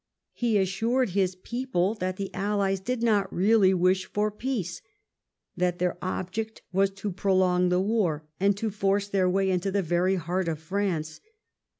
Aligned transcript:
He 0.33 0.57
assured 0.57 1.09
his 1.11 1.35
people 1.35 1.93
that 1.93 2.17
the 2.17 2.33
allies 2.33 2.79
did 2.79 3.03
not 3.03 3.31
really 3.31 3.71
wish 3.71 4.05
for 4.11 4.31
peace, 4.31 4.81
that 5.55 5.77
their 5.77 5.99
object 6.01 6.63
was 6.73 6.89
to 7.05 7.11
prolong 7.11 7.69
the 7.69 7.79
war 7.79 8.25
and 8.39 8.57
to 8.57 8.71
force 8.71 9.07
their 9.07 9.29
way 9.29 9.51
into 9.51 9.69
the 9.69 9.83
very 9.83 10.15
heart 10.15 10.47
of 10.47 10.57
France. 10.57 11.19